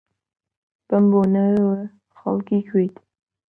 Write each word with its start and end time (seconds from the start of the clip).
بەم 0.87 1.03
بۆنەیەوە، 1.11 1.77
خەڵکی 2.19 2.59
کوێیت؟ 2.69 2.95